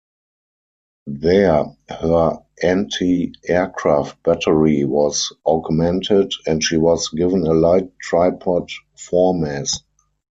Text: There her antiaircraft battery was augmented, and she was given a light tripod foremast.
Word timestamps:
There 1.05 1.63
her 1.87 2.39
antiaircraft 2.63 4.23
battery 4.23 4.83
was 4.83 5.31
augmented, 5.45 6.31
and 6.47 6.63
she 6.63 6.77
was 6.77 7.09
given 7.09 7.45
a 7.45 7.53
light 7.53 7.91
tripod 7.99 8.71
foremast. 8.97 9.83